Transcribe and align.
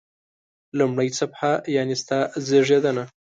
لومړی 0.77 1.09
صفحه: 1.19 1.53
یعنی 1.75 1.95
ستا 2.01 2.19
زیږېدنه. 2.47 3.03